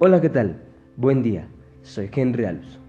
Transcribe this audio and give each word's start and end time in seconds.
Hola, 0.00 0.20
¿qué 0.20 0.28
tal? 0.28 0.60
Buen 0.96 1.22
día, 1.22 1.46
soy 1.82 2.10
Henry 2.12 2.46
Alonso. 2.46 2.80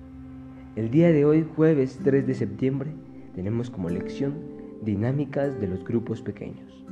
El 0.75 0.89
día 0.89 1.12
de 1.12 1.23
hoy, 1.23 1.47
jueves 1.55 2.00
3 2.04 2.25
de 2.25 2.34
septiembre, 2.34 2.96
tenemos 3.36 3.70
como 3.70 3.91
lección 3.91 4.34
dinámicas 4.81 5.62
de 5.62 5.68
los 5.68 5.83
grupos 5.83 6.23
pequeños. 6.23 6.83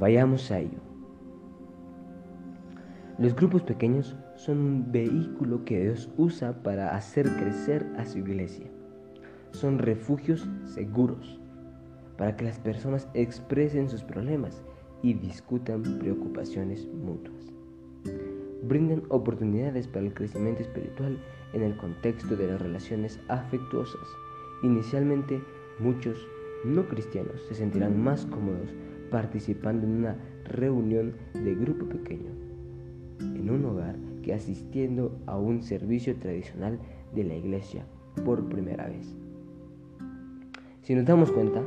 Vayamos 0.00 0.50
a 0.50 0.58
ello. 0.58 0.80
Los 3.18 3.36
grupos 3.36 3.62
pequeños 3.62 4.16
son 4.34 4.58
un 4.58 4.90
vehículo 4.90 5.64
que 5.64 5.82
Dios 5.82 6.12
usa 6.16 6.60
para 6.64 6.96
hacer 6.96 7.28
crecer 7.36 7.86
a 7.98 8.04
su 8.04 8.18
iglesia. 8.18 8.66
Son 9.52 9.78
refugios 9.78 10.48
seguros 10.64 11.40
para 12.18 12.34
que 12.34 12.46
las 12.46 12.58
personas 12.58 13.08
expresen 13.14 13.88
sus 13.88 14.02
problemas 14.02 14.60
y 15.04 15.14
discutan 15.14 15.82
preocupaciones 16.00 16.88
mutuas 16.88 17.59
brindan 18.62 19.02
oportunidades 19.08 19.86
para 19.86 20.06
el 20.06 20.14
crecimiento 20.14 20.62
espiritual 20.62 21.18
en 21.52 21.62
el 21.62 21.76
contexto 21.76 22.36
de 22.36 22.48
las 22.48 22.60
relaciones 22.60 23.20
afectuosas. 23.28 24.06
Inicialmente, 24.62 25.40
muchos 25.78 26.26
no 26.64 26.86
cristianos 26.88 27.40
se 27.48 27.54
sentirán 27.54 28.02
más 28.02 28.26
cómodos 28.26 28.70
participando 29.10 29.86
en 29.86 29.92
una 29.92 30.16
reunión 30.44 31.14
de 31.34 31.54
grupo 31.54 31.86
pequeño, 31.86 32.30
en 33.20 33.50
un 33.50 33.64
hogar, 33.64 33.96
que 34.22 34.34
asistiendo 34.34 35.18
a 35.26 35.38
un 35.38 35.62
servicio 35.62 36.14
tradicional 36.16 36.78
de 37.14 37.24
la 37.24 37.34
iglesia 37.34 37.86
por 38.24 38.48
primera 38.48 38.86
vez. 38.86 39.14
Si 40.82 40.94
nos 40.94 41.06
damos 41.06 41.32
cuenta, 41.32 41.62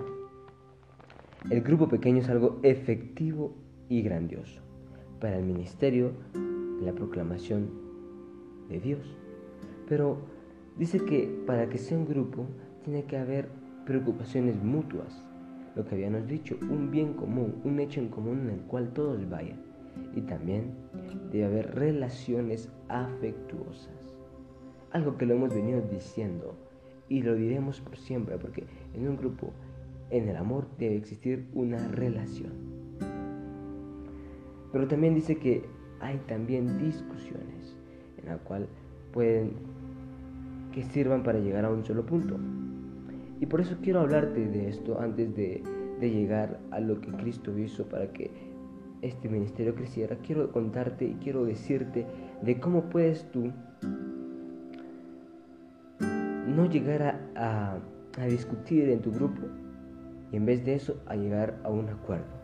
el 1.50 1.62
grupo 1.62 1.88
pequeño 1.88 2.20
es 2.20 2.30
algo 2.30 2.60
efectivo 2.64 3.56
y 3.90 4.02
grandioso 4.02 4.62
para 5.20 5.38
el 5.38 5.46
ministerio 5.46 6.12
la 6.84 6.94
proclamación 6.94 7.70
de 8.70 8.80
Dios. 8.80 9.18
Pero 9.88 10.18
dice 10.78 11.00
que 11.00 11.44
para 11.46 11.70
que 11.70 11.78
sea 11.78 11.98
un 11.98 12.08
grupo 12.08 12.46
tiene 12.84 13.06
que 13.06 13.18
haber 13.18 13.50
preocupaciones 13.86 14.62
mutuas, 14.64 15.26
lo 15.76 15.86
que 15.86 15.96
habíamos 15.96 16.28
dicho, 16.28 16.58
un 16.62 16.92
bien 16.92 17.14
común, 17.14 17.56
un 17.64 17.80
hecho 17.80 18.00
en 18.00 18.10
común 18.10 18.42
en 18.42 18.50
el 18.52 18.62
cual 18.62 18.94
todos 18.94 19.30
vayan. 19.30 19.62
Y 20.16 20.22
también 20.22 20.74
debe 21.32 21.46
haber 21.46 21.76
relaciones 21.76 22.72
afectuosas, 22.90 24.16
algo 24.92 25.18
que 25.18 25.26
lo 25.26 25.36
hemos 25.36 25.54
venido 25.54 25.82
diciendo 25.82 26.56
y 27.10 27.22
lo 27.22 27.36
diremos 27.36 27.80
por 27.82 27.98
siempre, 27.98 28.38
porque 28.38 28.66
en 28.94 29.08
un 29.08 29.18
grupo, 29.18 29.52
en 30.10 30.30
el 30.30 30.36
amor 30.36 30.68
debe 30.78 30.96
existir 30.96 31.48
una 31.54 31.88
relación. 31.90 32.54
Pero 34.72 34.88
también 34.88 35.14
dice 35.14 35.38
que 35.38 35.64
hay 36.04 36.18
también 36.28 36.78
discusiones 36.78 37.76
en 38.22 38.26
la 38.28 38.38
cual 38.38 38.68
pueden 39.12 39.54
que 40.74 40.84
sirvan 40.84 41.24
para 41.24 41.40
llegar 41.40 41.66
a 41.66 41.70
un 41.70 41.86
solo 41.86 42.06
punto. 42.06 42.38
Y 43.40 43.46
por 43.46 43.62
eso 43.62 43.78
quiero 43.82 44.02
hablarte 44.02 44.46
de 44.48 44.70
esto 44.70 45.00
antes 45.00 45.36
de, 45.36 45.64
de 46.00 46.10
llegar 46.10 46.60
a 46.72 46.80
lo 46.80 47.00
que 47.00 47.12
Cristo 47.12 47.58
hizo 47.58 47.86
para 47.86 48.12
que 48.12 48.32
este 49.02 49.30
ministerio 49.30 49.76
creciera. 49.76 50.18
Quiero 50.18 50.52
contarte 50.52 51.06
y 51.06 51.14
quiero 51.16 51.46
decirte 51.46 52.06
de 52.42 52.60
cómo 52.60 52.90
puedes 52.90 53.30
tú 53.32 53.52
no 56.48 56.70
llegar 56.70 57.20
a, 57.36 57.78
a 58.18 58.26
discutir 58.26 58.90
en 58.90 59.02
tu 59.02 59.12
grupo 59.12 59.42
y 60.32 60.38
en 60.38 60.46
vez 60.46 60.66
de 60.66 60.76
eso 60.76 61.02
a 61.06 61.16
llegar 61.16 61.60
a 61.64 61.70
un 61.70 61.90
acuerdo. 61.90 62.43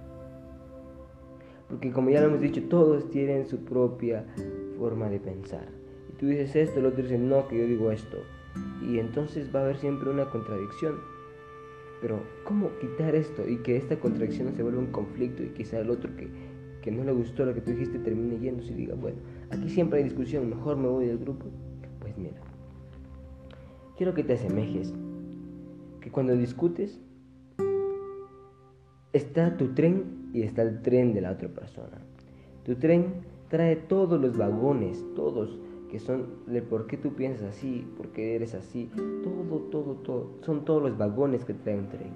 Porque 1.69 1.91
como 1.91 2.09
ya 2.09 2.21
lo 2.21 2.27
hemos 2.27 2.41
dicho, 2.41 2.63
todos 2.63 3.09
tienen 3.09 3.45
su 3.47 3.63
propia 3.63 4.25
forma 4.77 5.09
de 5.09 5.19
pensar. 5.19 5.67
Y 6.11 6.17
tú 6.17 6.25
dices 6.25 6.55
esto, 6.55 6.79
el 6.79 6.87
otro 6.87 7.03
dice 7.03 7.17
no, 7.17 7.47
que 7.47 7.59
yo 7.59 7.67
digo 7.67 7.91
esto. 7.91 8.17
Y 8.81 8.97
entonces 8.97 9.53
va 9.53 9.59
a 9.59 9.63
haber 9.63 9.77
siempre 9.77 10.09
una 10.09 10.25
contradicción. 10.29 10.95
Pero 12.01 12.19
¿cómo 12.43 12.71
quitar 12.79 13.13
esto 13.13 13.47
y 13.47 13.57
que 13.57 13.77
esta 13.77 13.99
contradicción 13.99 14.47
no 14.47 14.55
se 14.55 14.63
vuelva 14.63 14.79
un 14.79 14.91
conflicto 14.91 15.43
y 15.43 15.49
quizá 15.49 15.79
el 15.79 15.89
otro 15.89 16.15
que, 16.15 16.29
que 16.81 16.91
no 16.91 17.03
le 17.03 17.11
gustó 17.11 17.45
lo 17.45 17.53
que 17.53 17.61
tú 17.61 17.71
dijiste 17.71 17.99
termine 17.99 18.39
yéndose 18.39 18.71
y 18.71 18.75
diga, 18.75 18.95
bueno, 18.95 19.17
aquí 19.51 19.69
siempre 19.69 19.99
hay 19.99 20.05
discusión, 20.05 20.49
mejor 20.49 20.77
me 20.77 20.87
voy 20.87 21.05
del 21.07 21.17
grupo? 21.17 21.45
Pues 21.99 22.17
mira, 22.17 22.37
quiero 23.97 24.13
que 24.13 24.23
te 24.23 24.33
asemejes, 24.33 24.93
que 25.99 26.09
cuando 26.09 26.37
discutes 26.37 27.01
está 29.11 29.57
tu 29.57 29.73
tren 29.73 30.18
y 30.33 30.43
está 30.43 30.61
el 30.61 30.81
tren 30.81 31.13
de 31.13 31.21
la 31.21 31.31
otra 31.31 31.49
persona. 31.49 31.97
Tu 32.63 32.75
tren 32.75 33.05
trae 33.49 33.75
todos 33.75 34.19
los 34.19 34.37
vagones, 34.37 35.03
todos, 35.15 35.59
que 35.89 35.99
son 35.99 36.27
de 36.45 36.61
por 36.61 36.87
qué 36.87 36.97
tú 36.97 37.13
piensas 37.13 37.49
así, 37.49 37.85
por 37.97 38.09
qué 38.09 38.35
eres 38.35 38.53
así, 38.53 38.89
todo, 39.23 39.57
todo, 39.71 39.93
todo, 39.95 40.29
son 40.41 40.65
todos 40.65 40.83
los 40.83 40.97
vagones 40.97 41.45
que 41.45 41.53
trae 41.53 41.77
un 41.77 41.89
tren. 41.89 42.11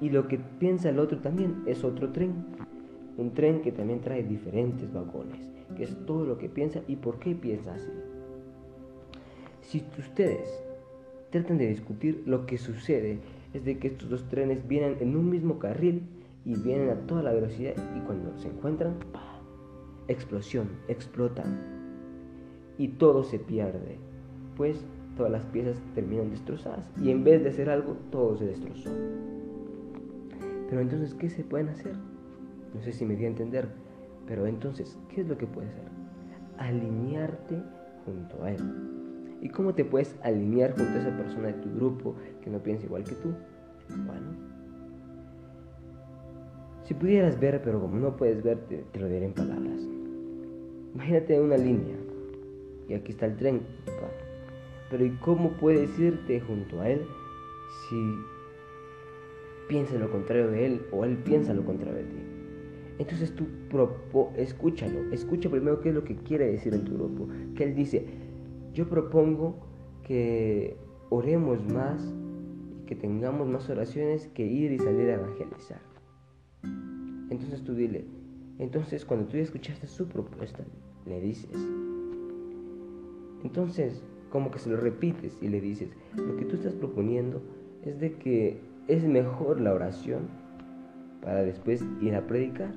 Y 0.00 0.10
lo 0.10 0.28
que 0.28 0.38
piensa 0.58 0.90
el 0.90 0.98
otro 0.98 1.18
también 1.18 1.62
es 1.66 1.84
otro 1.84 2.10
tren, 2.10 2.34
un 3.16 3.32
tren 3.32 3.62
que 3.62 3.72
también 3.72 4.00
trae 4.00 4.22
diferentes 4.22 4.92
vagones, 4.92 5.48
que 5.76 5.84
es 5.84 5.96
todo 6.06 6.26
lo 6.26 6.38
que 6.38 6.48
piensa 6.48 6.80
y 6.88 6.96
por 6.96 7.18
qué 7.18 7.34
piensa 7.34 7.74
así. 7.74 7.92
Si 9.62 9.84
ustedes 9.98 10.62
tratan 11.30 11.58
de 11.58 11.68
discutir, 11.68 12.22
lo 12.26 12.46
que 12.46 12.58
sucede 12.58 13.18
es 13.54 13.64
de 13.64 13.78
que 13.78 13.88
estos 13.88 14.10
dos 14.10 14.28
trenes 14.28 14.66
vienen 14.68 14.96
en 15.00 15.16
un 15.16 15.30
mismo 15.30 15.58
carril 15.58 16.02
y 16.46 16.54
vienen 16.54 16.90
a 16.90 17.06
toda 17.06 17.24
la 17.24 17.32
velocidad 17.32 17.74
y 17.96 18.00
cuando 18.06 18.38
se 18.38 18.48
encuentran, 18.48 18.94
explosión, 20.06 20.68
explotan 20.86 21.58
y 22.78 22.88
todo 22.88 23.24
se 23.24 23.40
pierde, 23.40 23.98
pues 24.56 24.86
todas 25.16 25.32
las 25.32 25.44
piezas 25.46 25.76
terminan 25.94 26.30
destrozadas 26.30 26.88
y 27.02 27.10
en 27.10 27.24
vez 27.24 27.42
de 27.42 27.50
hacer 27.50 27.68
algo, 27.68 27.96
todo 28.10 28.36
se 28.36 28.46
destrozó. 28.46 28.90
Pero 30.70 30.80
entonces, 30.80 31.14
¿qué 31.14 31.28
se 31.28 31.42
pueden 31.42 31.68
hacer? 31.68 31.94
No 32.74 32.80
sé 32.80 32.92
si 32.92 33.04
me 33.04 33.16
di 33.16 33.24
a 33.24 33.28
entender, 33.28 33.68
pero 34.26 34.46
entonces, 34.46 34.96
¿qué 35.08 35.22
es 35.22 35.28
lo 35.28 35.36
que 35.36 35.46
puedes 35.46 35.72
hacer? 35.72 35.90
Alinearte 36.58 37.60
junto 38.04 38.44
a 38.44 38.52
él. 38.52 38.62
¿Y 39.42 39.48
cómo 39.48 39.74
te 39.74 39.84
puedes 39.84 40.16
alinear 40.22 40.76
junto 40.76 40.92
a 40.92 41.00
esa 41.00 41.16
persona 41.16 41.48
de 41.48 41.54
tu 41.54 41.74
grupo 41.74 42.14
que 42.42 42.50
no 42.50 42.60
piensa 42.60 42.86
igual 42.86 43.02
que 43.04 43.14
tú? 43.16 43.32
Bueno, 44.06 44.55
si 46.86 46.94
pudieras 46.94 47.38
ver, 47.40 47.60
pero 47.64 47.80
como 47.80 47.96
no 47.96 48.16
puedes 48.16 48.42
ver, 48.42 48.58
te, 48.68 49.00
lo 49.00 49.08
diré 49.08 49.26
en 49.26 49.32
palabras. 49.32 49.80
Imagínate 50.94 51.40
una 51.40 51.56
línea. 51.56 51.96
Y 52.88 52.94
aquí 52.94 53.10
está 53.10 53.26
el 53.26 53.36
tren. 53.36 53.62
Pero 54.90 55.04
¿y 55.04 55.10
cómo 55.16 55.50
puedes 55.52 55.98
irte 55.98 56.40
junto 56.40 56.80
a 56.80 56.88
él 56.88 57.02
si 57.88 57.96
piensa 59.68 59.96
lo 59.96 60.10
contrario 60.12 60.48
de 60.48 60.66
él 60.66 60.86
o 60.92 61.04
él 61.04 61.16
piensa 61.18 61.52
lo 61.52 61.64
contrario 61.64 61.96
de 61.96 62.04
ti? 62.04 62.18
Entonces 62.98 63.34
tú 63.34 63.46
propo 63.68 64.32
escúchalo. 64.36 65.12
Escucha 65.12 65.50
primero 65.50 65.80
qué 65.80 65.88
es 65.88 65.94
lo 65.94 66.04
que 66.04 66.14
quiere 66.14 66.52
decir 66.52 66.72
en 66.72 66.84
tu 66.84 66.94
grupo. 66.94 67.26
Que 67.56 67.64
él 67.64 67.74
dice, 67.74 68.06
yo 68.72 68.88
propongo 68.88 69.56
que 70.04 70.76
oremos 71.10 71.64
más 71.66 72.00
y 72.80 72.86
que 72.86 72.94
tengamos 72.94 73.48
más 73.48 73.68
oraciones 73.68 74.28
que 74.28 74.46
ir 74.46 74.70
y 74.70 74.78
salir 74.78 75.10
a 75.10 75.14
evangelizar. 75.14 75.95
Entonces 77.30 77.62
tú 77.62 77.74
dile, 77.74 78.04
entonces 78.58 79.04
cuando 79.04 79.26
tú 79.26 79.36
escuchaste 79.36 79.86
su 79.86 80.06
propuesta, 80.08 80.64
le 81.06 81.20
dices, 81.20 81.50
entonces 83.42 84.02
como 84.30 84.50
que 84.50 84.58
se 84.58 84.70
lo 84.70 84.76
repites 84.76 85.38
y 85.40 85.48
le 85.48 85.60
dices, 85.60 85.90
lo 86.14 86.36
que 86.36 86.44
tú 86.44 86.56
estás 86.56 86.74
proponiendo 86.74 87.40
es 87.84 88.00
de 88.00 88.14
que 88.14 88.60
es 88.88 89.04
mejor 89.04 89.60
la 89.60 89.72
oración 89.72 90.28
para 91.22 91.42
después 91.42 91.84
ir 92.00 92.14
a 92.14 92.26
predicar, 92.26 92.72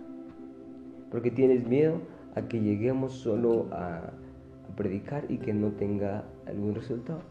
porque 1.12 1.32
tienes 1.32 1.68
miedo 1.68 2.02
a 2.36 2.48
que 2.48 2.60
lleguemos 2.60 3.14
solo 3.14 3.68
a, 3.72 4.14
predicar 4.76 5.26
y 5.30 5.40
que 5.40 5.54
no 5.54 5.72
tenga 5.72 6.24
algún 6.46 6.74
resultado. 6.76 7.22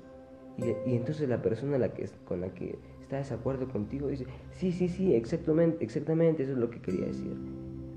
Y, 0.59 0.97
entonces 0.97 1.29
la 1.29 1.41
persona 1.41 1.79
la 1.79 1.94
que, 1.94 2.06
con 2.26 2.41
la 2.43 2.53
que 2.53 2.79
está 3.09 3.17
de 3.17 3.23
desacuerdo 3.23 3.67
contigo, 3.69 4.09
dice, 4.09 4.27
sí, 4.53 4.71
sí, 4.71 4.87
sí, 4.87 5.15
exactamente, 5.15 5.83
exactamente, 5.83 6.43
eso 6.43 6.53
es 6.53 6.59
lo 6.59 6.69
que 6.69 6.79
quería 6.79 7.07
decir. 7.07 7.33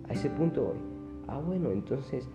A 0.08 0.14
ese 0.14 0.30
punto 0.30 0.64
voy. 0.64 0.78
Ah, 1.28 1.38
bueno, 1.46 1.72
entonces 1.72 2.30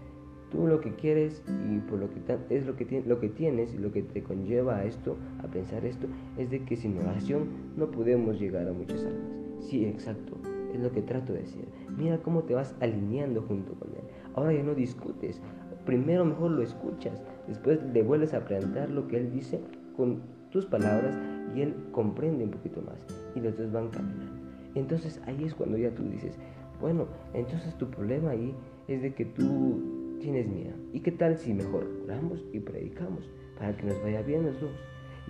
tú 0.50 0.66
lo 0.66 0.78
que 0.80 0.94
quieres 0.94 1.42
y 1.70 1.78
por 1.78 1.98
lo 1.98 2.10
que 2.10 2.20
es 2.50 2.66
lo 2.66 2.76
que, 2.76 3.02
lo 3.06 3.18
que 3.18 3.30
tienes 3.30 3.72
y 3.72 3.78
lo 3.78 3.92
que 3.92 4.02
te 4.02 4.22
conlleva 4.22 4.76
a 4.76 4.84
esto, 4.84 5.16
a 5.42 5.46
pensar 5.46 5.86
esto, 5.86 6.06
es 6.36 6.50
de 6.50 6.64
que 6.64 6.76
sin 6.76 6.98
oración 6.98 7.46
no 7.78 7.90
podemos 7.90 8.38
llegar 8.38 8.68
a 8.68 8.74
muchas 8.74 9.06
almas. 9.06 9.26
Sí, 9.60 9.86
exacto, 9.86 10.36
es 10.74 10.78
lo 10.78 10.92
que 10.92 11.00
trato 11.00 11.32
de 11.32 11.40
decir. 11.40 11.64
Mira 11.96 12.18
cómo 12.18 12.42
te 12.42 12.52
vas 12.52 12.74
alineando 12.80 13.40
junto 13.40 13.72
con 13.72 13.88
él. 13.88 14.04
Ahora 14.34 14.52
ya 14.52 14.62
no 14.62 14.74
discutes, 14.74 15.40
primero 15.86 16.26
mejor 16.26 16.50
lo 16.50 16.62
escuchas, 16.62 17.22
después 17.48 17.82
le 17.94 18.02
vuelves 18.02 18.34
a 18.34 18.44
plantear 18.44 18.90
lo 18.90 19.08
que 19.08 19.16
él 19.16 19.32
dice 19.32 19.60
con 19.96 20.20
tus 20.50 20.66
palabras 20.66 21.16
y 21.56 21.62
él 21.62 21.74
comprende 21.90 22.44
un 22.44 22.50
poquito 22.50 22.82
más 22.82 22.98
y 23.34 23.40
los 23.40 23.56
dos 23.56 23.72
van 23.72 23.88
caminando. 23.88 24.36
Entonces 24.74 25.20
ahí 25.26 25.44
es 25.44 25.54
cuando 25.54 25.78
ya 25.78 25.90
tú 25.94 26.02
dices, 26.04 26.36
bueno, 26.80 27.06
entonces 27.32 27.76
tu 27.78 27.88
problema 27.88 28.30
ahí 28.30 28.54
es 28.88 29.00
de 29.00 29.14
que 29.14 29.24
tú 29.24 30.18
tienes 30.20 30.46
miedo. 30.46 30.74
¿Y 30.92 31.00
qué 31.00 31.12
tal 31.12 31.38
si 31.38 31.54
mejor 31.54 31.86
oramos 32.04 32.44
y 32.52 32.60
predicamos 32.60 33.30
para 33.58 33.74
que 33.74 33.86
nos 33.86 34.00
vaya 34.02 34.20
bien 34.20 34.44
los 34.44 34.60
dos? 34.60 34.70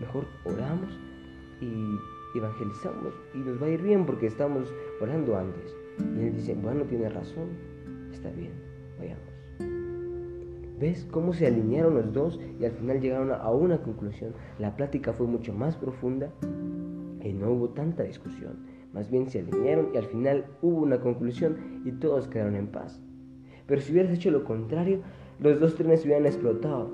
Mejor 0.01 0.27
oramos 0.45 0.91
y 1.61 2.37
evangelizamos 2.37 3.15
y 3.35 3.39
nos 3.39 3.63
va 3.63 3.67
a 3.67 3.71
ir 3.71 3.83
bien 3.83 4.05
porque 4.05 4.27
estamos 4.27 4.75
orando 5.01 5.37
antes. 5.37 5.77
Y 5.99 6.27
él 6.27 6.35
dice, 6.35 6.55
bueno, 6.55 6.83
tiene 6.85 7.09
razón, 7.09 7.51
está 8.13 8.31
bien, 8.31 8.53
vayamos. 8.99 9.37
¿Ves 10.81 11.07
cómo 11.11 11.33
se 11.33 11.47
alinearon 11.47 11.95
los 11.95 12.13
dos 12.13 12.41
y 12.59 12.65
al 12.65 12.73
final 12.73 13.01
llegaron 13.01 13.31
a 13.33 13.51
una 13.51 13.79
conclusión? 13.79 14.33
La 14.59 14.77
plática 14.77 15.13
fue 15.13 15.27
mucho 15.27 15.53
más 15.53 15.77
profunda 15.77 16.31
y 17.23 17.33
no 17.33 17.51
hubo 17.53 17.71
tanta 17.71 18.03
discusión. 18.03 18.57
Más 18.93 19.11
bien 19.11 19.29
se 19.29 19.41
alinearon 19.41 19.89
y 19.93 19.99
al 19.99 20.05
final 20.05 20.47
hubo 20.63 20.83
una 20.83 21.01
conclusión 21.01 21.83
y 21.85 21.93
todos 21.93 22.29
quedaron 22.29 22.57
en 22.57 22.69
paz. 22.69 23.03
Pero 23.67 23.81
si 23.81 23.93
hubieras 23.93 24.13
hecho 24.13 24.31
lo 24.31 24.45
contrario, 24.45 25.01
los 25.39 25.61
dos 25.61 25.75
trenes 25.75 26.05
hubieran 26.05 26.27
explotado. 26.27 26.91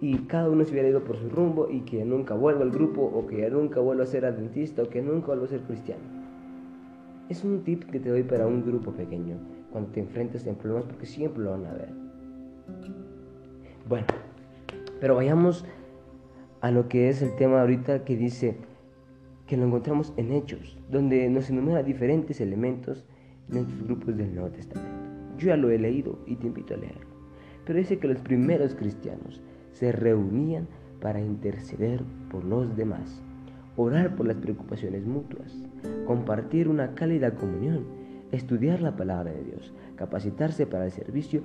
Y 0.00 0.16
cada 0.26 0.48
uno 0.48 0.64
se 0.64 0.72
hubiera 0.72 0.88
ido 0.88 1.02
por 1.02 1.16
su 1.16 1.28
rumbo 1.28 1.68
y 1.68 1.80
que 1.80 2.04
nunca 2.04 2.34
vuelva 2.34 2.62
al 2.62 2.70
grupo 2.70 3.02
o 3.02 3.26
que 3.26 3.50
nunca 3.50 3.80
vuelva 3.80 4.04
a 4.04 4.06
ser 4.06 4.24
adventista 4.24 4.82
o 4.82 4.88
que 4.88 5.02
nunca 5.02 5.28
vuelva 5.28 5.46
a 5.46 5.48
ser 5.48 5.62
cristiano. 5.62 6.02
Es 7.28 7.42
un 7.42 7.64
tip 7.64 7.84
que 7.90 7.98
te 7.98 8.10
doy 8.10 8.22
para 8.22 8.46
un 8.46 8.64
grupo 8.64 8.92
pequeño 8.92 9.36
cuando 9.72 9.90
te 9.90 10.00
enfrentes 10.00 10.46
en 10.46 10.54
problemas 10.54 10.86
porque 10.86 11.06
siempre 11.06 11.42
lo 11.42 11.50
van 11.50 11.66
a 11.66 11.72
ver. 11.72 11.92
Bueno, 13.88 14.06
pero 15.00 15.14
vayamos 15.14 15.64
a 16.60 16.70
lo 16.70 16.88
que 16.88 17.08
es 17.08 17.22
el 17.22 17.34
tema 17.36 17.60
ahorita 17.60 18.04
que 18.04 18.16
dice 18.16 18.56
que 19.46 19.56
lo 19.56 19.64
encontramos 19.64 20.12
en 20.16 20.32
Hechos, 20.32 20.78
donde 20.90 21.28
nos 21.30 21.48
enumera 21.50 21.82
diferentes 21.82 22.40
elementos 22.40 23.04
en 23.50 23.58
estos 23.58 23.82
grupos 23.84 24.16
del 24.16 24.34
Nuevo 24.34 24.50
Testamento. 24.50 25.08
Yo 25.38 25.48
ya 25.48 25.56
lo 25.56 25.70
he 25.70 25.78
leído 25.78 26.18
y 26.26 26.36
te 26.36 26.48
invito 26.48 26.74
a 26.74 26.76
leerlo. 26.76 27.06
Pero 27.64 27.78
dice 27.78 27.98
que 27.98 28.08
los 28.08 28.18
primeros 28.18 28.74
cristianos 28.74 29.40
se 29.72 29.92
reunían 29.92 30.66
para 31.00 31.20
interceder 31.20 32.02
por 32.30 32.44
los 32.44 32.76
demás, 32.76 33.22
orar 33.76 34.16
por 34.16 34.26
las 34.26 34.36
preocupaciones 34.36 35.06
mutuas, 35.06 35.54
compartir 36.06 36.68
una 36.68 36.94
cálida 36.94 37.34
comunión, 37.34 37.84
estudiar 38.32 38.82
la 38.82 38.96
palabra 38.96 39.32
de 39.32 39.44
Dios, 39.44 39.72
capacitarse 39.96 40.66
para 40.66 40.86
el 40.86 40.90
servicio, 40.90 41.42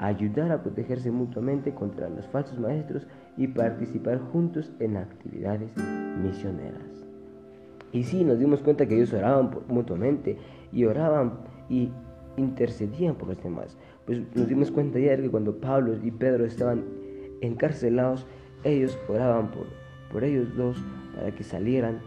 ayudar 0.00 0.50
a 0.50 0.62
protegerse 0.62 1.10
mutuamente 1.10 1.74
contra 1.74 2.08
los 2.08 2.26
falsos 2.28 2.58
maestros 2.58 3.06
y 3.36 3.46
participar 3.48 4.18
juntos 4.18 4.72
en 4.80 4.96
actividades 4.96 5.70
misioneras. 6.22 7.04
Y 7.92 8.04
sí, 8.04 8.24
nos 8.24 8.38
dimos 8.38 8.62
cuenta 8.62 8.86
que 8.86 8.96
ellos 8.96 9.12
oraban 9.12 9.50
mutuamente 9.68 10.38
y 10.72 10.86
oraban 10.86 11.34
y 11.68 11.90
intercedían 12.38 13.14
por 13.14 13.28
los 13.28 13.42
demás. 13.42 13.76
Pues 14.06 14.20
nos 14.34 14.48
dimos 14.48 14.70
cuenta 14.70 14.98
ayer 14.98 15.20
que 15.20 15.30
cuando 15.30 15.56
Pablo 15.56 15.94
y 16.02 16.10
Pedro 16.10 16.46
estaban 16.46 16.82
encarcelados, 17.42 18.26
ellos 18.64 18.98
oraban 19.06 19.50
por, 19.50 19.66
por 20.10 20.24
ellos 20.24 20.56
dos 20.56 20.82
para 21.14 21.30
que 21.34 21.44
salieran 21.44 22.00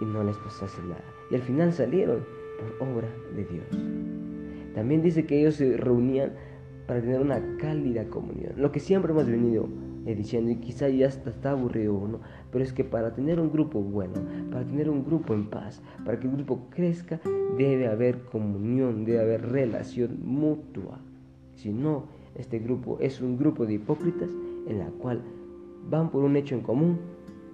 y 0.00 0.04
no 0.04 0.24
les 0.24 0.36
pasase 0.38 0.82
nada. 0.82 1.04
Y 1.30 1.36
al 1.36 1.42
final 1.42 1.72
salieron 1.72 2.24
por 2.58 2.88
obra 2.88 3.08
de 3.36 3.44
Dios. 3.44 3.66
También 4.74 5.00
dice 5.00 5.26
que 5.26 5.38
ellos 5.38 5.54
se 5.54 5.76
reunían 5.76 6.32
para 6.86 7.00
tener 7.00 7.20
una 7.20 7.40
cálida 7.58 8.04
comunión. 8.04 8.52
Lo 8.56 8.72
que 8.72 8.80
siempre 8.80 9.12
hemos 9.12 9.26
venido 9.26 9.68
diciendo, 10.14 10.52
y 10.52 10.56
quizá 10.56 10.88
ya 10.88 11.06
está, 11.06 11.30
está 11.30 11.50
aburrido 11.50 11.94
uno, 11.94 12.20
pero 12.52 12.62
es 12.62 12.72
que 12.72 12.84
para 12.84 13.12
tener 13.14 13.40
un 13.40 13.50
grupo 13.50 13.80
bueno, 13.80 14.14
para 14.52 14.64
tener 14.64 14.88
un 14.88 15.04
grupo 15.04 15.34
en 15.34 15.50
paz, 15.50 15.82
para 16.04 16.20
que 16.20 16.28
el 16.28 16.34
grupo 16.34 16.68
crezca, 16.70 17.20
debe 17.58 17.88
haber 17.88 18.20
comunión, 18.24 19.04
debe 19.04 19.20
haber 19.20 19.50
relación 19.50 20.18
mutua. 20.22 21.00
Si 21.56 21.72
no, 21.72 22.04
este 22.36 22.60
grupo 22.60 22.98
es 23.00 23.20
un 23.20 23.36
grupo 23.36 23.66
de 23.66 23.74
hipócritas 23.74 24.30
en 24.68 24.78
la 24.78 24.86
cual 24.86 25.22
van 25.90 26.10
por 26.10 26.22
un 26.22 26.36
hecho 26.36 26.54
en 26.54 26.60
común, 26.60 26.98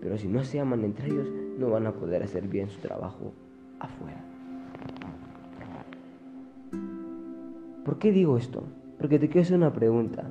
pero 0.00 0.19
si 0.19 0.28
no 0.28 0.44
se 0.44 0.61
aman 0.61 0.85
entre 0.85 1.08
ellos, 1.08 1.28
no 1.58 1.70
van 1.70 1.87
a 1.87 1.93
poder 1.93 2.23
hacer 2.23 2.49
bien 2.49 2.69
su 2.69 2.81
trabajo 2.81 3.32
afuera. 3.78 4.23
¿Por 7.85 7.99
qué 7.99 8.12
digo 8.12 8.37
esto? 8.37 8.64
Porque 9.02 9.19
te 9.19 9.26
quiero 9.26 9.40
hacer 9.40 9.56
una 9.56 9.72
pregunta. 9.72 10.31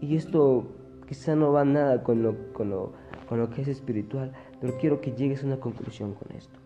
Y 0.00 0.16
esto 0.16 0.66
quizá 1.06 1.36
no 1.36 1.52
va 1.52 1.66
nada 1.66 2.02
con 2.02 2.22
lo, 2.22 2.54
con 2.54 2.70
lo, 2.70 2.94
con 3.28 3.38
lo 3.38 3.50
que 3.50 3.60
es 3.60 3.68
espiritual, 3.68 4.32
pero 4.62 4.78
quiero 4.78 5.02
que 5.02 5.12
llegues 5.12 5.44
a 5.44 5.46
una 5.46 5.60
conclusión 5.60 6.14
con 6.14 6.34
esto. 6.34 6.58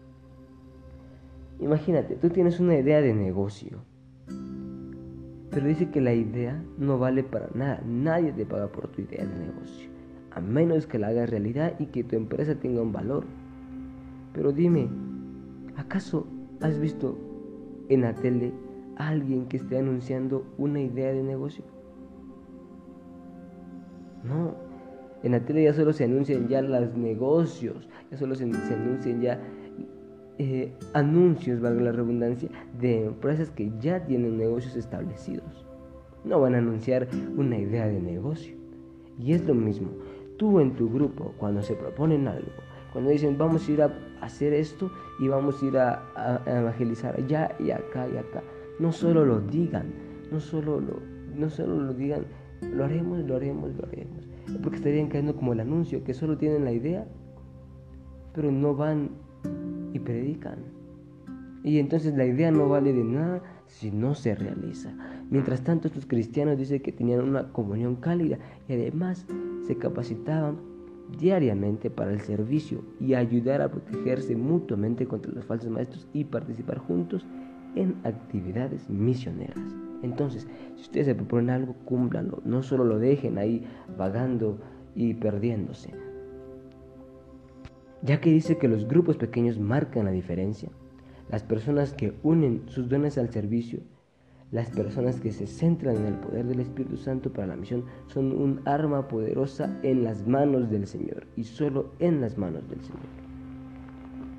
Imagínate, 1.58 2.14
tú 2.14 2.30
tienes 2.30 2.60
una 2.60 2.78
idea 2.78 3.00
de 3.00 3.12
negocio, 3.12 3.80
pero 5.50 5.66
dice 5.66 5.90
que 5.90 6.00
la 6.00 6.14
idea 6.14 6.62
no 6.78 7.00
vale 7.00 7.24
para 7.24 7.48
nada. 7.54 7.82
Nadie 7.84 8.30
te 8.30 8.46
paga 8.46 8.68
por 8.68 8.86
tu 8.86 9.00
idea 9.00 9.26
de 9.26 9.34
negocio, 9.34 9.90
a 10.30 10.40
menos 10.40 10.86
que 10.86 11.00
la 11.00 11.08
hagas 11.08 11.28
realidad 11.28 11.74
y 11.80 11.86
que 11.86 12.04
tu 12.04 12.14
empresa 12.14 12.54
tenga 12.54 12.82
un 12.82 12.92
valor. 12.92 13.24
Pero 14.32 14.52
dime, 14.52 14.88
¿acaso 15.76 16.24
has 16.60 16.78
visto 16.78 17.18
en 17.88 18.02
la 18.02 18.14
tele 18.14 18.52
alguien 18.96 19.46
que 19.46 19.56
esté 19.58 19.78
anunciando 19.78 20.44
una 20.58 20.80
idea 20.80 21.12
de 21.12 21.22
negocio? 21.22 21.64
No, 24.24 24.54
en 25.22 25.32
la 25.32 25.40
tele 25.40 25.64
ya 25.64 25.72
solo 25.72 25.92
se 25.92 26.04
anuncian 26.04 26.48
ya 26.48 26.62
los 26.62 26.96
negocios, 26.96 27.88
ya 28.10 28.16
solo 28.16 28.34
se, 28.34 28.44
anuncian 28.44 29.20
ya 29.20 29.40
eh, 30.38 30.72
anuncios, 30.94 31.60
valga 31.60 31.82
la 31.82 31.92
redundancia, 31.92 32.48
de 32.80 33.06
empresas 33.06 33.50
que 33.50 33.72
ya 33.80 34.04
tienen 34.04 34.36
negocios 34.36 34.76
establecidos. 34.76 35.66
No 36.24 36.40
van 36.40 36.54
a 36.54 36.58
anunciar 36.58 37.08
una 37.36 37.58
idea 37.58 37.86
de 37.86 38.00
negocio. 38.00 38.56
Y 39.18 39.32
es 39.32 39.44
lo 39.44 39.54
mismo, 39.54 39.90
tú 40.38 40.58
en 40.58 40.74
tu 40.74 40.90
grupo, 40.90 41.34
cuando 41.38 41.62
se 41.62 41.74
proponen 41.74 42.26
algo, 42.26 42.50
cuando 42.92 43.10
dicen 43.10 43.38
vamos 43.38 43.68
a 43.68 43.72
ir 43.72 43.82
a 43.82 43.92
hacer 44.20 44.52
esto 44.52 44.90
y 45.20 45.28
vamos 45.28 45.62
a 45.62 45.66
ir 45.66 45.78
a, 45.78 46.02
a 46.16 46.60
evangelizar 46.60 47.14
allá 47.16 47.54
y 47.58 47.70
acá 47.70 48.08
y 48.08 48.16
acá, 48.16 48.42
no 48.78 48.92
solo 48.92 49.24
lo 49.24 49.40
digan, 49.40 49.92
no 50.30 50.40
solo 50.40 50.80
lo, 50.80 51.00
no 51.34 51.50
solo 51.50 51.80
lo 51.80 51.94
digan 51.94 52.24
lo 52.70 52.84
haremos, 52.84 53.19
lo 53.26 53.36
haremos, 53.36 53.74
lo 53.76 53.86
haremos. 53.86 54.28
Porque 54.62 54.76
estarían 54.76 55.08
cayendo 55.08 55.34
como 55.36 55.52
el 55.52 55.60
anuncio, 55.60 56.04
que 56.04 56.14
solo 56.14 56.38
tienen 56.38 56.64
la 56.64 56.72
idea, 56.72 57.06
pero 58.34 58.50
no 58.50 58.74
van 58.74 59.10
y 59.92 59.98
predican. 59.98 60.58
Y 61.64 61.78
entonces 61.78 62.14
la 62.16 62.24
idea 62.24 62.50
no 62.50 62.69
vale 62.69 62.92
de 62.92 63.04
nada 63.04 63.42
si 63.66 63.90
no 63.90 64.14
se 64.14 64.35
realiza. 64.35 64.94
Mientras 65.30 65.62
tanto, 65.62 65.88
estos 65.88 66.06
cristianos 66.06 66.58
dicen 66.58 66.82
que 66.82 66.92
tenían 66.92 67.20
una 67.20 67.52
comunión 67.52 67.97
cálida 67.97 68.38
y 68.68 68.73
además 68.73 69.26
se 69.66 69.76
capacitaban 69.76 70.56
diariamente 71.18 71.90
para 71.90 72.12
el 72.12 72.20
servicio 72.20 72.82
y 72.99 73.14
ayudar 73.14 73.61
a 73.61 73.70
protegerse 73.70 74.35
mutuamente 74.35 75.06
contra 75.06 75.32
los 75.32 75.44
falsos 75.44 75.70
maestros 75.70 76.08
y 76.12 76.25
participar 76.25 76.78
juntos 76.78 77.26
en 77.75 77.97
actividades 78.05 78.88
misioneras. 78.91 79.59
Entonces, 80.02 80.49
si 80.76 80.83
ustedes 80.83 81.07
se 81.07 81.14
proponen 81.14 81.50
algo, 81.50 81.75
cúmplanlo. 81.85 82.43
No 82.45 82.62
solo 82.62 82.85
lo 82.85 82.99
dejen 82.99 83.38
ahí 83.38 83.64
vagando 83.97 84.59
y 84.95 85.14
perdiéndose. 85.14 85.91
Ya 88.02 88.21
que 88.21 88.31
dice 88.31 88.59
que 88.59 88.69
los 88.69 88.88
grupos 88.88 89.17
pequeños 89.17 89.61
marcan 89.61 90.07
la 90.07 90.11
diferencia, 90.11 90.71
las 91.31 91.45
personas 91.45 91.95
que 91.95 92.14
unen 92.25 92.62
sus 92.67 92.88
dones 92.88 93.17
al 93.17 93.31
servicio, 93.31 93.81
las 94.50 94.71
personas 94.71 95.21
que 95.21 95.31
se 95.31 95.47
centran 95.47 95.97
en 95.97 96.07
el 96.07 96.14
poder 96.14 96.47
del 96.47 96.61
Espíritu 96.61 96.97
Santo 96.97 97.33
para 97.33 97.47
la 97.47 97.57
misión, 97.57 97.85
son 98.09 98.33
un 98.33 98.61
arma 98.64 99.07
poderosa 99.07 99.79
en 99.83 100.02
las 100.02 100.26
manos 100.26 100.69
del 100.69 100.87
Señor 100.87 101.26
y 101.37 101.45
solo 101.45 101.93
en 102.00 102.21
las 102.21 102.37
manos 102.37 102.69
del 102.69 102.83
Señor. 102.83 103.00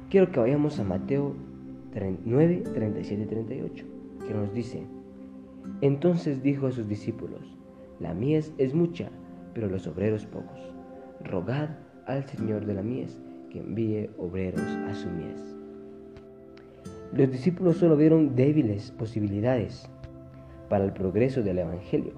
Quiero 0.10 0.30
que 0.32 0.42
vayamos 0.42 0.78
a 0.80 0.84
Mateo 0.84 1.34
9, 1.96 2.64
37 2.74 3.22
y 3.22 3.26
38, 3.26 3.86
que 4.28 4.34
nos 4.34 4.54
dice, 4.54 4.84
entonces 5.82 6.42
dijo 6.42 6.68
a 6.68 6.72
sus 6.72 6.88
discípulos, 6.88 7.42
la 8.00 8.14
mies 8.14 8.52
es 8.58 8.74
mucha, 8.74 9.10
pero 9.54 9.68
los 9.68 9.86
obreros 9.88 10.26
pocos. 10.26 10.60
Rogad 11.24 11.70
al 12.06 12.26
Señor 12.26 12.66
de 12.66 12.74
la 12.74 12.82
mies 12.82 13.20
que 13.50 13.60
envíe 13.60 14.10
obreros 14.18 14.62
a 14.62 14.94
su 14.96 15.10
mies. 15.10 15.56
Los 17.14 17.32
discípulos 17.32 17.78
solo 17.78 17.96
vieron 17.96 18.36
débiles 18.36 18.92
posibilidades 18.92 19.88
para 20.70 20.86
el 20.86 20.94
progreso 20.94 21.44
del 21.44 21.60
Evangelio, 21.60 22.14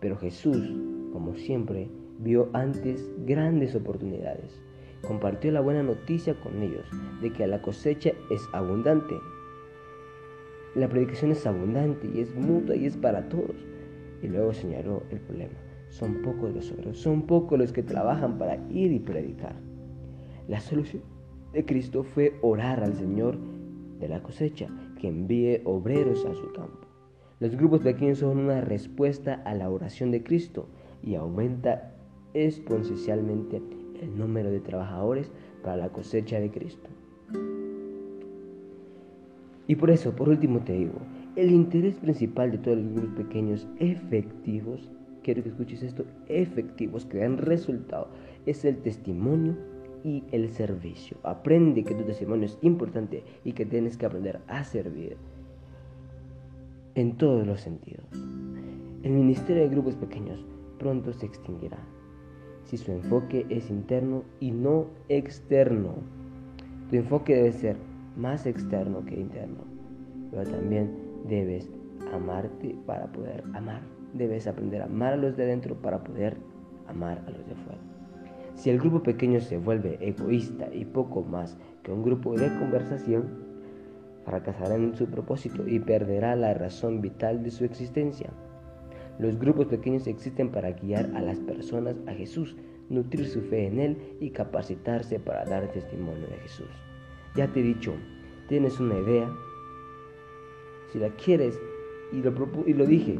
pero 0.00 0.16
Jesús, 0.16 0.74
como 1.12 1.36
siempre, 1.36 1.88
vio 2.18 2.50
antes 2.52 3.08
grandes 3.24 3.76
oportunidades. 3.76 4.60
Compartió 5.02 5.50
la 5.50 5.60
buena 5.60 5.82
noticia 5.82 6.34
con 6.40 6.62
ellos 6.62 6.86
de 7.20 7.32
que 7.32 7.46
la 7.46 7.62
cosecha 7.62 8.12
es 8.30 8.42
abundante 8.52 9.14
la 10.76 10.88
predicación 10.88 11.32
es 11.32 11.44
abundante 11.46 12.08
y 12.14 12.20
es 12.20 12.32
mutua 12.36 12.76
y 12.76 12.86
es 12.86 12.96
para 12.96 13.28
todos. 13.28 13.56
Y 14.22 14.28
luego 14.28 14.52
señaló 14.52 15.02
el 15.10 15.18
problema. 15.18 15.58
Son 15.88 16.22
pocos 16.22 16.54
los 16.54 16.70
obreros, 16.70 16.98
son 16.98 17.22
pocos 17.22 17.58
los 17.58 17.72
que 17.72 17.82
trabajan 17.82 18.38
para 18.38 18.56
ir 18.70 18.92
y 18.92 19.00
predicar. 19.00 19.56
La 20.46 20.60
solución 20.60 21.02
de 21.52 21.64
Cristo 21.64 22.04
fue 22.04 22.38
orar 22.42 22.84
al 22.84 22.94
Señor 22.94 23.36
de 23.98 24.08
la 24.08 24.22
cosecha, 24.22 24.68
que 25.00 25.08
envíe 25.08 25.62
obreros 25.64 26.24
a 26.24 26.34
su 26.34 26.52
campo. 26.52 26.86
Los 27.40 27.56
grupos 27.56 27.80
pequeños 27.80 28.18
son 28.18 28.38
una 28.38 28.60
respuesta 28.60 29.42
a 29.44 29.54
la 29.54 29.68
oración 29.68 30.12
de 30.12 30.22
Cristo 30.22 30.68
y 31.02 31.16
aumenta 31.16 31.94
exponencialmente 32.32 33.60
el 34.00 34.18
número 34.18 34.50
de 34.50 34.60
trabajadores 34.60 35.30
para 35.62 35.76
la 35.76 35.88
cosecha 35.90 36.40
de 36.40 36.50
Cristo. 36.50 36.88
Y 39.66 39.76
por 39.76 39.90
eso, 39.90 40.16
por 40.16 40.28
último 40.28 40.60
te 40.60 40.72
digo, 40.72 40.98
el 41.36 41.52
interés 41.52 41.94
principal 41.96 42.50
de 42.50 42.58
todos 42.58 42.78
los 42.78 42.92
grupos 42.92 43.24
pequeños 43.24 43.68
efectivos, 43.78 44.90
quiero 45.22 45.42
que 45.42 45.50
escuches 45.50 45.82
esto, 45.82 46.04
efectivos, 46.28 47.04
que 47.04 47.18
dan 47.18 47.38
resultado, 47.38 48.08
es 48.46 48.64
el 48.64 48.78
testimonio 48.78 49.56
y 50.02 50.24
el 50.32 50.50
servicio. 50.50 51.18
Aprende 51.22 51.84
que 51.84 51.94
tu 51.94 52.02
testimonio 52.02 52.46
es 52.46 52.58
importante 52.62 53.22
y 53.44 53.52
que 53.52 53.64
tienes 53.64 53.96
que 53.96 54.06
aprender 54.06 54.40
a 54.48 54.64
servir 54.64 55.16
en 56.96 57.16
todos 57.16 57.46
los 57.46 57.60
sentidos. 57.60 58.06
El 59.04 59.12
ministerio 59.12 59.62
de 59.62 59.68
grupos 59.68 59.94
pequeños 59.94 60.44
pronto 60.78 61.12
se 61.12 61.26
extinguirá 61.26 61.78
si 62.70 62.76
su 62.76 62.92
enfoque 62.92 63.46
es 63.48 63.68
interno 63.68 64.22
y 64.38 64.52
no 64.52 64.86
externo. 65.08 65.94
Tu 66.88 66.96
enfoque 66.98 67.34
debe 67.34 67.50
ser 67.50 67.76
más 68.16 68.46
externo 68.46 69.04
que 69.04 69.18
interno, 69.18 69.64
pero 70.30 70.48
también 70.48 70.96
debes 71.28 71.68
amarte 72.14 72.76
para 72.86 73.10
poder 73.10 73.42
amar. 73.54 73.82
Debes 74.14 74.46
aprender 74.46 74.82
a 74.82 74.84
amar 74.84 75.14
a 75.14 75.16
los 75.16 75.36
de 75.36 75.42
adentro 75.42 75.74
para 75.82 76.04
poder 76.04 76.36
amar 76.86 77.24
a 77.26 77.30
los 77.30 77.44
de 77.44 77.54
afuera. 77.54 77.80
Si 78.54 78.70
el 78.70 78.78
grupo 78.78 79.02
pequeño 79.02 79.40
se 79.40 79.58
vuelve 79.58 79.98
egoísta 80.00 80.72
y 80.72 80.84
poco 80.84 81.22
más 81.22 81.58
que 81.82 81.90
un 81.90 82.04
grupo 82.04 82.36
de 82.36 82.56
conversación, 82.60 83.50
fracasará 84.24 84.76
en 84.76 84.94
su 84.94 85.06
propósito 85.06 85.66
y 85.66 85.80
perderá 85.80 86.36
la 86.36 86.54
razón 86.54 87.00
vital 87.00 87.42
de 87.42 87.50
su 87.50 87.64
existencia. 87.64 88.30
Los 89.20 89.38
grupos 89.38 89.66
pequeños 89.66 90.06
existen 90.06 90.50
para 90.50 90.72
guiar 90.72 91.10
a 91.14 91.20
las 91.20 91.38
personas 91.40 91.94
a 92.06 92.12
Jesús, 92.12 92.56
nutrir 92.88 93.26
su 93.26 93.42
fe 93.42 93.66
en 93.66 93.78
Él 93.78 93.98
y 94.18 94.30
capacitarse 94.30 95.20
para 95.20 95.44
dar 95.44 95.70
testimonio 95.72 96.26
de 96.26 96.38
Jesús. 96.38 96.70
Ya 97.36 97.46
te 97.52 97.60
he 97.60 97.62
dicho, 97.62 97.92
tienes 98.48 98.80
una 98.80 98.98
idea, 98.98 99.30
si 100.90 100.98
la 100.98 101.10
quieres, 101.10 101.60
y 102.12 102.22
lo, 102.22 102.32
y 102.66 102.72
lo 102.72 102.86
dije, 102.86 103.18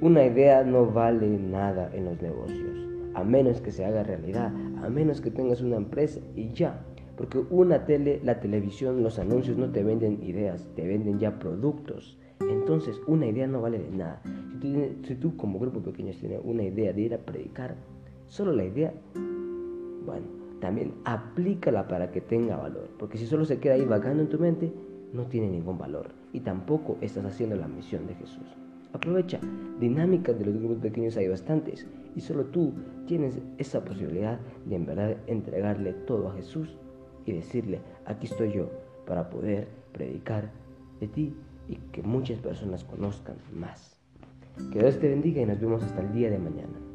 una 0.00 0.24
idea 0.24 0.64
no 0.64 0.86
vale 0.86 1.28
nada 1.38 1.88
en 1.94 2.06
los 2.06 2.20
negocios, 2.20 2.88
a 3.14 3.22
menos 3.22 3.60
que 3.60 3.70
se 3.70 3.84
haga 3.84 4.02
realidad, 4.02 4.52
a 4.82 4.88
menos 4.90 5.20
que 5.20 5.30
tengas 5.30 5.60
una 5.60 5.76
empresa 5.76 6.18
y 6.34 6.50
ya. 6.52 6.84
Porque 7.16 7.38
una 7.50 7.84
tele, 7.84 8.20
la 8.24 8.40
televisión, 8.40 9.04
los 9.04 9.20
anuncios 9.20 9.56
no 9.56 9.70
te 9.70 9.84
venden 9.84 10.20
ideas, 10.24 10.68
te 10.74 10.84
venden 10.84 11.20
ya 11.20 11.38
productos. 11.38 12.18
Entonces 12.62 13.02
una 13.08 13.26
idea 13.26 13.48
no 13.48 13.60
vale 13.60 13.80
de 13.80 13.90
nada. 13.90 14.22
Si 14.62 15.16
tú, 15.16 15.36
como 15.36 15.58
grupo 15.58 15.80
pequeño 15.80 16.12
tienes 16.12 16.40
una 16.44 16.62
idea 16.62 16.92
de 16.92 17.00
ir 17.00 17.12
a 17.12 17.18
predicar, 17.18 17.74
solo 18.28 18.52
la 18.52 18.64
idea, 18.64 18.94
bueno, 20.06 20.26
también 20.60 20.94
aplícala 21.04 21.88
para 21.88 22.12
que 22.12 22.20
tenga 22.20 22.56
valor. 22.56 22.88
Porque 23.00 23.18
si 23.18 23.26
solo 23.26 23.44
se 23.44 23.58
queda 23.58 23.74
ahí 23.74 23.84
vagando 23.84 24.22
en 24.22 24.28
tu 24.28 24.38
mente, 24.38 24.72
no 25.12 25.26
tiene 25.26 25.50
ningún 25.50 25.76
valor. 25.76 26.10
Y 26.32 26.38
tampoco 26.38 26.98
estás 27.00 27.24
haciendo 27.24 27.56
la 27.56 27.66
misión 27.66 28.06
de 28.06 28.14
Jesús. 28.14 28.46
Aprovecha, 28.92 29.40
dinámicas 29.80 30.38
de 30.38 30.44
los 30.44 30.56
grupos 30.56 30.78
pequeños 30.78 31.16
hay 31.16 31.26
bastantes 31.26 31.88
y 32.14 32.20
solo 32.20 32.44
tú 32.44 32.74
tienes 33.08 33.40
esa 33.58 33.84
posibilidad 33.84 34.38
de 34.66 34.76
en 34.76 34.86
verdad 34.86 35.16
entregarle 35.26 35.94
todo 35.94 36.28
a 36.28 36.34
Jesús 36.34 36.76
y 37.26 37.32
decirle, 37.32 37.80
aquí 38.04 38.28
estoy 38.28 38.52
yo 38.52 38.70
para 39.04 39.30
poder 39.30 39.66
predicar 39.92 40.52
de 41.00 41.08
ti 41.08 41.34
y 41.72 41.76
que 41.90 42.02
muchas 42.02 42.38
personas 42.38 42.84
conozcan 42.84 43.36
más. 43.54 43.96
Que 44.72 44.80
Dios 44.80 44.98
te 45.00 45.08
bendiga 45.08 45.40
y 45.40 45.46
nos 45.46 45.60
vemos 45.60 45.82
hasta 45.82 46.02
el 46.02 46.12
día 46.12 46.30
de 46.30 46.38
mañana. 46.38 46.91